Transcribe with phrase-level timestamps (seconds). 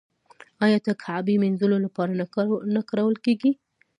[0.63, 2.11] آیا د کعبې مینځلو لپاره
[2.75, 3.51] نه کارول کیږي؟